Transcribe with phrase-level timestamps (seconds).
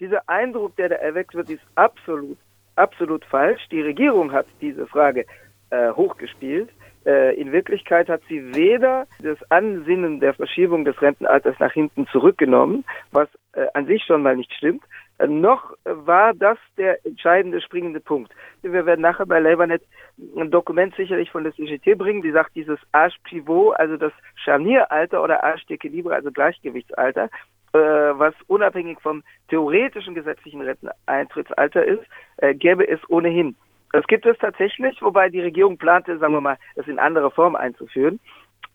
[0.00, 2.38] Dieser Eindruck, der da erweckt wird, ist absolut,
[2.76, 3.62] absolut falsch.
[3.70, 5.26] Die Regierung hat diese Frage
[5.70, 6.70] äh, hochgespielt.
[7.06, 12.84] Äh, in Wirklichkeit hat sie weder das Ansinnen der Verschiebung des Rentenalters nach hinten zurückgenommen,
[13.12, 14.82] was äh, an sich schon mal nicht stimmt,
[15.18, 18.32] äh, noch war das der entscheidende springende Punkt.
[18.62, 19.82] Wir werden nachher bei LabourNet
[20.36, 25.22] ein Dokument sicherlich von der CGT bringen, die sagt, dieses Age Pivot, also das Scharnieralter
[25.22, 27.30] oder Age d'Equilibre, also Gleichgewichtsalter,
[27.72, 32.02] äh, was unabhängig vom theoretischen gesetzlichen Renteneintrittsalter ist,
[32.38, 33.56] äh, gäbe es ohnehin.
[33.92, 37.56] Das gibt es tatsächlich, wobei die Regierung plante, sagen wir mal, es in anderer Form
[37.56, 38.20] einzuführen.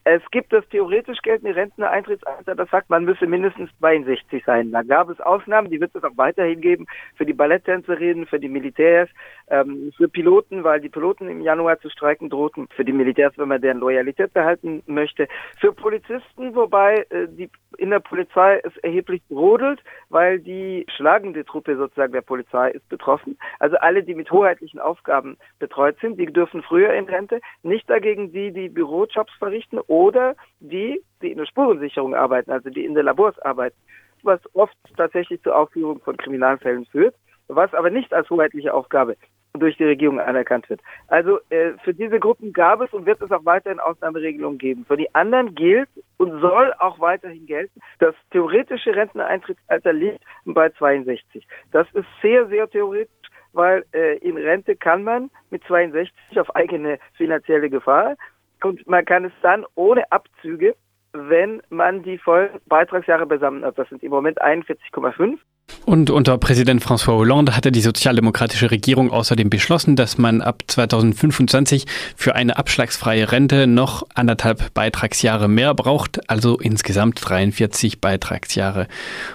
[0.04, 4.72] Es gibt das theoretisch geltende Renteneintrittsalter, das sagt, man müsse mindestens 62 sein.
[4.72, 8.50] Da gab es Ausnahmen, die wird es auch weiterhin geben für die Balletttänzerinnen, für die
[8.50, 9.10] Militärs,
[9.50, 13.50] ähm, für Piloten, weil die Piloten im Januar zu streiken drohten, für die Militärs, wenn
[13.50, 15.28] man deren Loyalität behalten möchte,
[15.60, 21.78] für Polizisten, wobei äh, die in der Polizei es erheblich brodelt, weil die schlagende Truppe
[21.78, 23.38] sozusagen der Polizei ist betroffen.
[23.60, 28.32] Also alle, die mit hoheitlichen Aufgaben betreut sind, die dürfen früher in Rente, nicht dagegen
[28.32, 33.04] die, die Bürojobs verrichten oder die, die in der Spurensicherung arbeiten, also die in der
[33.04, 33.76] Labors arbeiten,
[34.24, 37.14] was oft tatsächlich zur Aufführung von Kriminalfällen führt,
[37.50, 39.18] was aber nicht als hoheitliche Aufgabe
[39.54, 40.80] durch die Regierung anerkannt wird.
[41.10, 44.86] Also äh, für diese Gruppen gab es und wird es auch weiterhin Ausnahmeregelungen geben.
[44.86, 51.46] Für die anderen gilt und soll auch weiterhin gelten, das theoretische Renteneintrittsalter liegt bei 62.
[51.74, 53.12] Das ist sehr, sehr theoretisch
[53.54, 58.16] weil äh, in Rente kann man mit 62 auf eigene finanzielle Gefahr
[58.64, 60.76] und man kann es dann ohne Abzüge,
[61.14, 63.78] wenn man die vollen Beitragsjahre besammelt hat.
[63.78, 65.38] Das sind im Moment 41,5.
[65.86, 71.86] Und unter Präsident François Hollande hatte die sozialdemokratische Regierung außerdem beschlossen, dass man ab 2025
[72.16, 78.88] für eine abschlagsfreie Rente noch anderthalb Beitragsjahre mehr braucht, also insgesamt 43 Beitragsjahre.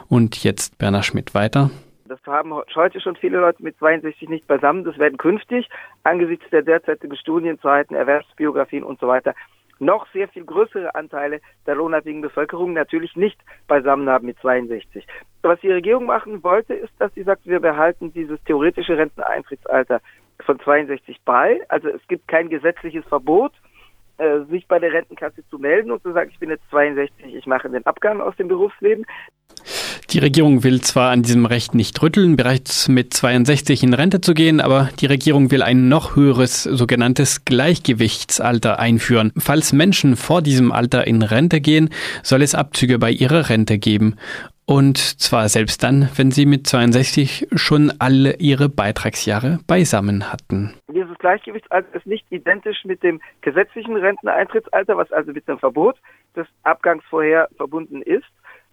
[0.08, 1.70] Und jetzt Bernhard Schmidt weiter.
[2.26, 4.84] Haben heute schon viele Leute mit 62 nicht beisammen.
[4.84, 5.68] Das werden künftig
[6.04, 9.34] angesichts der derzeitigen Studienzeiten, Erwerbsbiografien und so weiter
[9.78, 15.06] noch sehr viel größere Anteile der lohnabhängigen Bevölkerung natürlich nicht beisammen haben mit 62.
[15.42, 20.00] Was die Regierung machen wollte, ist, dass sie sagt, wir behalten dieses theoretische Renteneintrittsalter
[20.44, 21.60] von 62 bei.
[21.68, 23.52] Also es gibt kein gesetzliches Verbot,
[24.18, 27.46] äh, sich bei der Rentenkasse zu melden und zu sagen, ich bin jetzt 62, ich
[27.46, 29.06] mache den Abgang aus dem Berufsleben.
[30.16, 34.32] Die Regierung will zwar an diesem Recht nicht rütteln, bereits mit 62 in Rente zu
[34.32, 39.30] gehen, aber die Regierung will ein noch höheres sogenanntes Gleichgewichtsalter einführen.
[39.36, 41.90] Falls Menschen vor diesem Alter in Rente gehen,
[42.22, 44.16] soll es Abzüge bei ihrer Rente geben.
[44.64, 50.72] Und zwar selbst dann, wenn sie mit 62 schon alle ihre Beitragsjahre beisammen hatten.
[50.88, 55.98] Dieses Gleichgewichtsalter ist nicht identisch mit dem gesetzlichen Renteneintrittsalter, was also mit dem Verbot
[56.34, 58.24] des Abgangs vorher verbunden ist.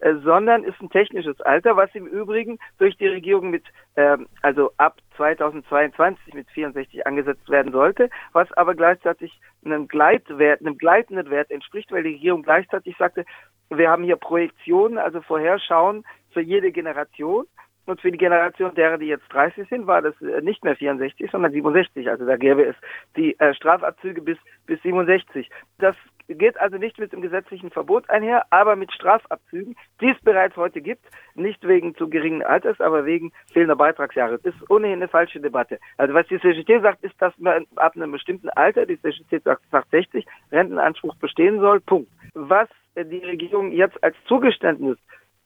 [0.04, 3.64] Äh, sondern ist ein technisches Alter, was im Übrigen durch die Regierung mit,
[3.96, 9.32] ähm, also ab 2022 mit 64 angesetzt werden sollte, was aber gleichzeitig
[9.64, 13.24] einem Gleitwert, einem gleitenden Wert entspricht, weil die Regierung gleichzeitig sagte,
[13.70, 16.04] wir haben hier Projektionen, also Vorherschauen
[16.34, 17.46] für jede Generation
[17.86, 21.30] und für die Generation derer, die jetzt 30 sind, war das äh, nicht mehr 64,
[21.30, 22.10] sondern 67.
[22.10, 22.76] Also da gäbe es
[23.16, 25.48] die äh, Strafabzüge bis, bis 67.
[25.78, 25.96] Das
[26.28, 30.80] geht also nicht mit dem gesetzlichen Verbot einher, aber mit Strafabzügen, die es bereits heute
[30.80, 31.04] gibt,
[31.34, 34.38] nicht wegen zu geringen Alters, aber wegen fehlender Beitragsjahre.
[34.38, 35.78] Das ist ohnehin eine falsche Debatte.
[35.96, 39.62] Also was die CGT sagt, ist, dass man ab einem bestimmten Alter, die CGT sagt,
[39.70, 42.10] sagt 60, Rentenanspruch bestehen soll, Punkt.
[42.34, 44.98] Was die Regierung jetzt als Zugeständnis,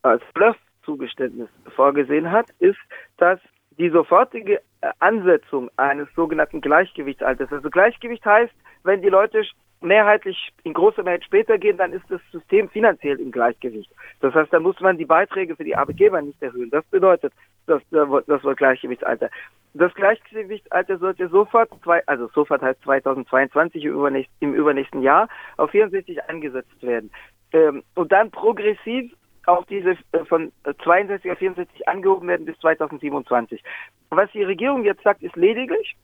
[0.02, 2.78] als Bluff Zugeständnis vorgesehen hat, ist,
[3.18, 3.40] dass
[3.78, 9.44] die sofortige äh, Ansetzung eines sogenannten Gleichgewichtsalters, also Gleichgewicht heißt, wenn die Leute
[9.80, 13.90] mehrheitlich in großer Mehrheit später gehen, dann ist das System finanziell im Gleichgewicht.
[14.20, 16.70] Das heißt, da muss man die Beiträge für die Arbeitgeber nicht erhöhen.
[16.70, 17.32] Das bedeutet
[17.66, 19.30] das, das war Gleichgewichtsalter.
[19.74, 26.82] Das Gleichgewichtsalter sollte sofort, zwei, also sofort heißt 2022 im übernächsten, Jahr, auf 64 eingesetzt
[26.82, 27.10] werden.
[27.52, 29.12] Ähm, und dann progressiv
[29.46, 30.52] auch diese äh, von
[30.84, 33.62] 62 auf 64 angehoben werden bis 2027.
[34.10, 35.96] Was die Regierung jetzt sagt, ist lediglich,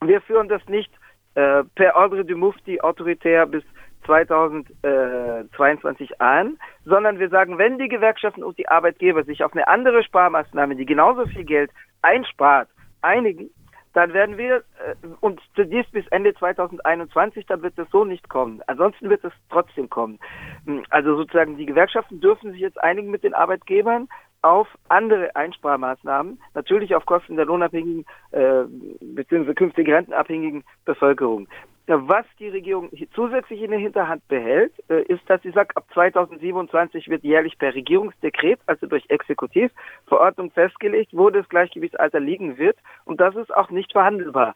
[0.00, 0.92] wir führen das nicht
[1.34, 3.64] äh, per Ordre du Mufti autoritär bis
[4.06, 10.02] 2022 an, sondern wir sagen, wenn die Gewerkschaften und die Arbeitgeber sich auf eine andere
[10.02, 11.70] Sparmaßnahme, die genauso viel Geld
[12.02, 12.68] einspart,
[13.00, 13.50] einigen,
[13.92, 18.60] dann werden wir äh, und dies bis Ende 2021, dann wird es so nicht kommen.
[18.66, 20.18] Ansonsten wird es trotzdem kommen.
[20.66, 24.08] Hm, also sozusagen die Gewerkschaften dürfen sich jetzt einigen mit den Arbeitgebern
[24.42, 28.64] auf andere Einsparmaßnahmen, natürlich auf Kosten der lohnabhängigen äh,
[29.00, 29.54] bzw.
[29.54, 31.48] künftig rentenabhängigen Bevölkerung.
[31.86, 37.08] Was die Regierung zusätzlich in der Hinterhand behält, äh, ist, dass sie sagt, ab 2027
[37.08, 42.76] wird jährlich per Regierungsdekret, also durch Exekutivverordnung festgelegt, wo das Gleichgewichtsalter liegen wird.
[43.04, 44.54] Und das ist auch nicht verhandelbar.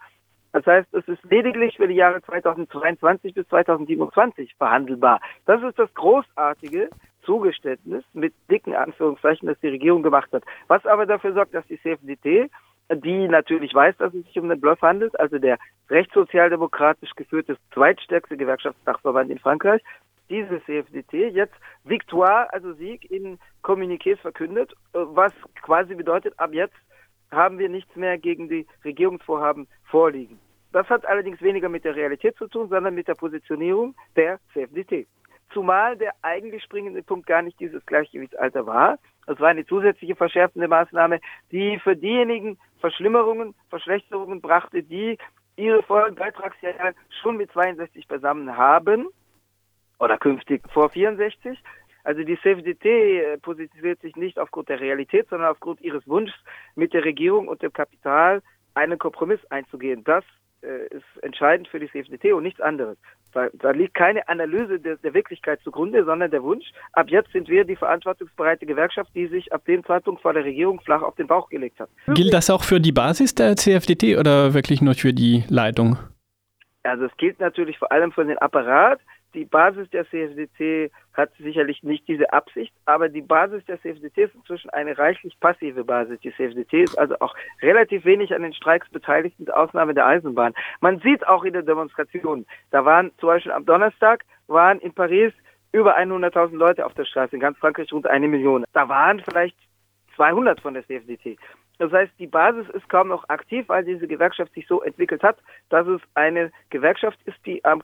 [0.53, 5.21] Das heißt, es ist lediglich für die Jahre 2022 bis 2027 verhandelbar.
[5.45, 6.89] Das ist das großartige
[7.27, 10.45] Zugeständnis mit dicken Anführungszeichen, das die Regierung gemacht hat.
[10.69, 12.51] Was aber dafür sorgt, dass die CFDT
[12.95, 15.59] die natürlich weiß, dass es sich um den Bluff handelt, also der
[15.91, 19.83] rechtssozialdemokratisch geführte zweitstärkste Gewerkschaftsdachverband in Frankreich,
[20.29, 25.33] diese CFDT jetzt Victoire, also Sieg, in Kommuniqués verkündet, äh, was
[25.63, 26.75] quasi bedeutet, ab jetzt
[27.31, 30.39] haben wir nichts mehr gegen die Regierungsvorhaben vorliegen.
[30.73, 35.07] Das hat allerdings weniger mit der Realität zu tun, sondern mit der Positionierung der CFDT.
[35.57, 38.99] Zumal der eigentlich springende Punkt gar nicht dieses Gleichgewichtsalter war.
[39.27, 41.19] Es war eine zusätzliche verschärfende Maßnahme,
[41.51, 45.17] die für diejenigen Verschlimmerungen, Verschlechterungen brachte, die
[45.57, 46.93] ihre vollen Beitragsjahre
[47.23, 49.07] schon mit 62 beisammen haben
[49.99, 51.59] oder künftig vor 64.
[52.05, 56.39] Also die CFDT äh, positioniert sich nicht aufgrund der Realität, sondern aufgrund ihres Wunsches,
[56.75, 58.43] mit der Regierung und dem Kapital
[58.75, 60.05] einen Kompromiss einzugehen.
[60.05, 60.23] Das
[60.67, 62.99] äh, ist entscheidend für die CFDT und nichts anderes.
[63.33, 67.49] Da, da liegt keine Analyse der, der, Wirklichkeit zugrunde, sondern der Wunsch, ab jetzt sind
[67.49, 71.27] wir die verantwortungsbereite Gewerkschaft, die sich ab dem Zeitpunkt vor der Regierung flach auf den
[71.27, 71.89] Bauch gelegt hat.
[72.09, 75.99] Gilt das auch für die Basis der CFDT oder wirklich nur für die Leitung?
[76.83, 79.01] Also es gilt natürlich vor allem für den Apparat,
[79.35, 84.35] die Basis der CFDT hat sicherlich nicht diese Absicht, aber die Basis der CFDT ist
[84.35, 86.21] inzwischen eine reichlich passive Basis.
[86.21, 90.55] Die CFDT ist also auch relativ wenig an den Streiks beteiligt, mit Ausnahme der Eisenbahn.
[90.81, 95.33] Man sieht auch in der Demonstration, da waren zum Beispiel am Donnerstag, waren in Paris
[95.73, 98.65] über 100.000 Leute auf der Straße, in ganz Frankreich rund eine Million.
[98.73, 99.57] Da waren vielleicht
[100.17, 101.37] 200 von der CFDT.
[101.79, 105.37] Das heißt, die Basis ist kaum noch aktiv, weil diese Gewerkschaft sich so entwickelt hat,
[105.69, 107.83] dass es eine Gewerkschaft ist, die am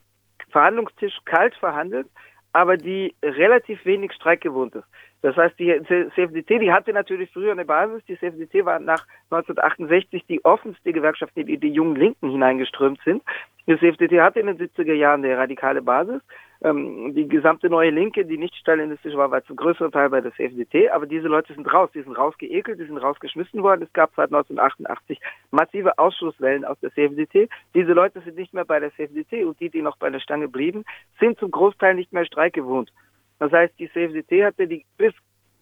[0.53, 2.07] Verhandlungstisch kalt verhandelt,
[2.53, 4.87] aber die relativ wenig Streik gewohnt ist.
[5.23, 8.05] Das heißt, die CFDT, die hatte natürlich früher eine Basis.
[8.07, 13.23] Die CFDT war nach 1968 die offenste Gewerkschaft, in die die jungen Linken hineingeströmt sind.
[13.67, 16.21] Die CFDT hatte in den 70er Jahren eine radikale Basis
[16.65, 20.33] ähm, die gesamte neue Linke, die nicht stalinistisch war, war zum größeren Teil bei der
[20.33, 23.83] CFDT, aber diese Leute sind raus, die sind rausgeekelt, die sind rausgeschmissen worden.
[23.83, 25.21] Es gab seit 1988
[25.51, 27.49] massive Ausschlusswellen aus der CFDT.
[27.75, 30.49] Diese Leute sind nicht mehr bei der CFDT und die, die noch bei der Stange
[30.49, 30.85] blieben,
[31.19, 32.93] sind zum Großteil nicht mehr streikgewohnt.
[33.39, 35.13] Das heißt, die CFDT hatte die bis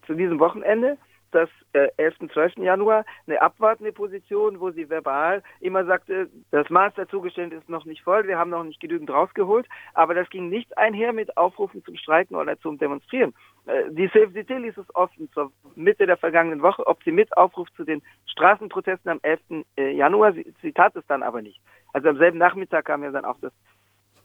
[0.05, 0.97] zu diesem Wochenende
[1.31, 2.31] das äh, 11.
[2.33, 2.57] 12.
[2.57, 7.85] Januar eine abwartende Position, wo sie verbal immer sagte, das Maß der Zugeständnisse ist noch
[7.85, 11.83] nicht voll, wir haben noch nicht genügend rausgeholt, aber das ging nicht einher mit Aufrufen
[11.83, 13.33] zum Streiken oder zum Demonstrieren.
[13.65, 17.73] Äh, die CFDT ließ es offen zur Mitte der vergangenen Woche, ob sie mit aufruft
[17.75, 19.65] zu den Straßenprotesten am 11.
[19.77, 20.33] Äh, Januar.
[20.33, 21.61] Sie, sie tat es dann aber nicht.
[21.93, 23.53] Also am selben Nachmittag kam ja dann auch das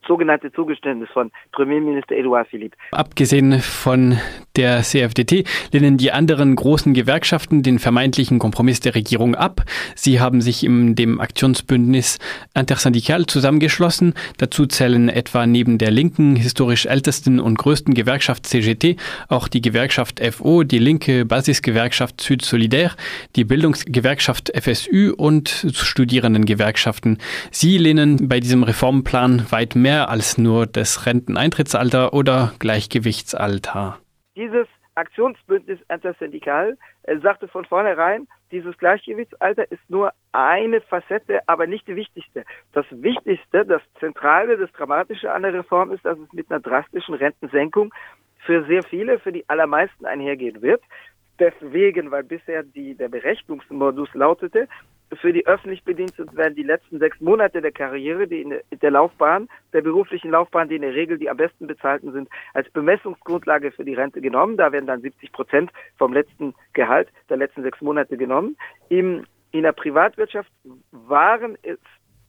[0.06, 2.76] sogenannte Zugeständnis von Premierminister Edouard Philippe.
[2.92, 4.18] Abgesehen von
[4.56, 9.62] der CFDT lehnen die anderen großen Gewerkschaften den vermeintlichen Kompromiss der Regierung ab.
[9.94, 12.18] Sie haben sich in dem Aktionsbündnis
[12.54, 14.14] Intersyndical zusammengeschlossen.
[14.38, 18.96] Dazu zählen etwa neben der linken, historisch ältesten und größten Gewerkschaft CGT
[19.28, 22.94] auch die Gewerkschaft FO, die linke Basisgewerkschaft Süd Solidaire,
[23.36, 27.18] die Bildungsgewerkschaft FSU und Studierendengewerkschaften.
[27.50, 33.98] Sie lehnen bei diesem Reformplan weit mehr mehr als nur das Renteneintrittsalter oder Gleichgewichtsalter.
[34.36, 41.88] Dieses Aktionsbündnis Intersyndical äh, sagte von vornherein, dieses Gleichgewichtsalter ist nur eine Facette, aber nicht
[41.88, 42.44] die wichtigste.
[42.72, 47.14] Das Wichtigste, das Zentrale, das Dramatische an der Reform ist, dass es mit einer drastischen
[47.14, 47.92] Rentensenkung
[48.44, 50.82] für sehr viele, für die allermeisten einhergehen wird.
[51.38, 54.68] Deswegen, weil bisher die, der Berechnungsmodus lautete,
[55.14, 59.48] für die öffentlich Bediensteten werden die letzten sechs Monate der Karriere, die in der Laufbahn,
[59.72, 63.84] der beruflichen Laufbahn, die in der Regel die am besten bezahlten sind, als Bemessungsgrundlage für
[63.84, 64.56] die Rente genommen.
[64.56, 68.56] Da werden dann 70 Prozent vom letzten Gehalt der letzten sechs Monate genommen.
[68.88, 70.50] Im, in der Privatwirtschaft
[70.90, 71.78] waren es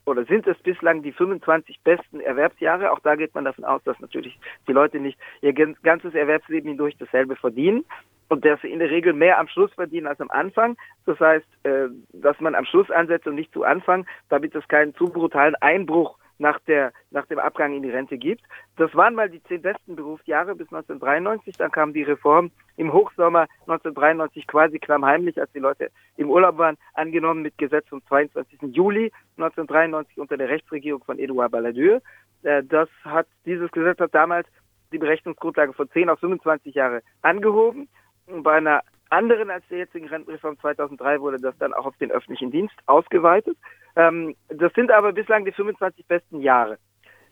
[0.06, 2.92] oder sind es bislang die 25 besten Erwerbsjahre.
[2.92, 6.96] Auch da geht man davon aus, dass natürlich die Leute nicht ihr ganzes Erwerbsleben hindurch
[6.98, 7.84] dasselbe verdienen
[8.30, 10.78] und dass sie in der Regel mehr am Schluss verdienen als am Anfang.
[11.06, 14.96] Das heißt, äh, dass man am Schluss ansetzt und nicht zu Anfang, damit es keinen
[14.96, 18.44] zu brutalen Einbruch nach, der, nach dem Abgang in die Rente gibt.
[18.76, 21.58] Das waren mal die zehn besten Berufsjahre bis 1993.
[21.58, 26.78] Dann kam die Reform im Hochsommer 1993 quasi klammheimlich, als die Leute im Urlaub waren,
[26.94, 28.60] angenommen mit Gesetz vom 22.
[28.74, 32.02] Juli 1993 unter der Rechtsregierung von Edouard Balladur.
[32.44, 34.48] Äh, das hat, dieses Gesetz hat damals
[34.92, 37.90] die Berechnungsgrundlage von 10 auf 25 Jahre angehoben
[38.28, 42.52] bei einer anderen als der jetzigen Rentenreform 2003 wurde das dann auch auf den öffentlichen
[42.52, 43.58] Dienst ausgeweitet.
[43.96, 46.78] Ähm, das sind aber bislang die 25 besten Jahre.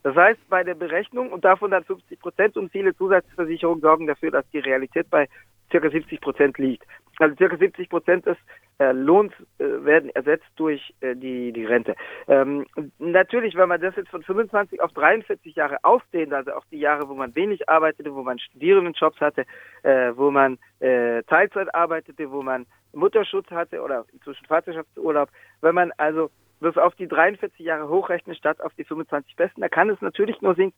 [0.03, 4.31] Das heißt, bei der Berechnung und davon dann 50 Prozent und viele Zusatzversicherungen sorgen dafür,
[4.31, 5.27] dass die Realität bei
[5.71, 6.85] circa 70 Prozent liegt.
[7.19, 8.37] Also circa 70 Prozent des
[8.77, 11.95] äh, Lohns äh, werden ersetzt durch äh, die, die Rente.
[12.27, 12.65] Ähm,
[12.99, 17.07] natürlich, wenn man das jetzt von 25 auf 43 Jahre ausdehnt, also auch die Jahre,
[17.07, 19.45] wo man wenig arbeitete, wo man Studierendenjobs hatte,
[19.83, 25.29] äh, wo man äh, Teilzeit arbeitete, wo man Mutterschutz hatte oder inzwischen Vaterschaftsurlaub,
[25.61, 26.29] wenn man also
[26.61, 30.41] das auf die 43 Jahre hochrechnet statt auf die 25 besten, da kann es natürlich
[30.41, 30.77] nur sinken.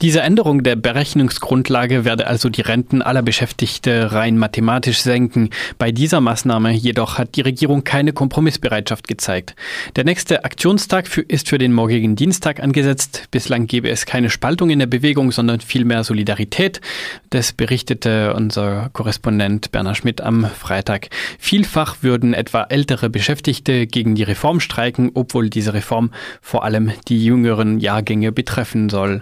[0.00, 5.50] Diese Änderung der Berechnungsgrundlage werde also die Renten aller Beschäftigte rein mathematisch senken.
[5.78, 9.54] Bei dieser Maßnahme jedoch hat die Regierung keine Kompromissbereitschaft gezeigt.
[9.96, 13.28] Der nächste Aktionstag für, ist für den morgigen Dienstag angesetzt.
[13.30, 16.80] Bislang gebe es keine Spaltung in der Bewegung, sondern vielmehr Solidarität.
[17.30, 21.08] Das berichtete unser Korrespondent Bernhard Schmidt am Freitag.
[21.38, 26.10] Vielfach würden etwa ältere Beschäftigte gegen die Reform streiken, obwohl diese Reform
[26.40, 29.20] vor allem die jüngeren Jahrgänge betreffen soll.